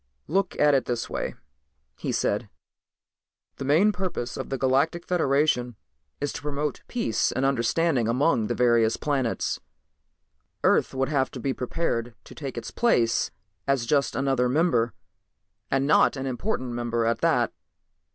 "Look 0.27 0.59
at 0.59 0.73
it 0.73 0.85
this 0.85 1.11
way," 1.11 1.35
he 1.95 2.11
said. 2.11 2.49
"The 3.57 3.65
main 3.65 3.91
purpose 3.91 4.35
of 4.35 4.49
the 4.49 4.57
Galactic 4.57 5.05
Federation 5.05 5.75
is 6.19 6.33
to 6.33 6.41
promote 6.41 6.81
peace 6.87 7.31
and 7.31 7.45
understanding 7.45 8.07
among 8.07 8.47
the 8.47 8.55
various 8.55 8.97
planets. 8.97 9.59
Earth 10.63 10.95
would 10.95 11.09
have 11.09 11.29
to 11.29 11.39
be 11.39 11.53
prepared 11.53 12.15
to 12.23 12.33
take 12.33 12.57
its 12.57 12.71
place 12.71 13.29
as 13.67 13.85
just 13.85 14.15
another 14.15 14.49
member, 14.49 14.95
and 15.69 15.85
not 15.85 16.15
an 16.17 16.25
important 16.25 16.71
member 16.71 17.05
at 17.05 17.19
that. 17.21 17.53